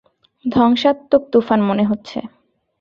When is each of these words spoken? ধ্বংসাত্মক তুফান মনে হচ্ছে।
ধ্বংসাত্মক 0.45 1.21
তুফান 1.31 1.59
মনে 1.61 1.83
হচ্ছে। 1.83 2.17